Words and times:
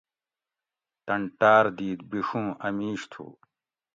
تن 1.05 1.21
ٹاۤر 1.39 1.65
دیت 1.77 1.99
بیڛوں 2.09 2.49
اۤ 2.65 2.73
میش 2.77 3.01
تھو 3.11 3.25